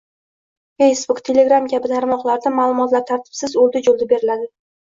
Feysbuk, 0.83 1.19
telegramm 1.29 1.67
kabi 1.75 1.91
tarmoqlarda 1.93 2.55
ma’lumotlar 2.57 3.07
tartibsiz, 3.13 3.55
o‘lda-jo‘lda 3.67 4.13
beriladi. 4.17 4.53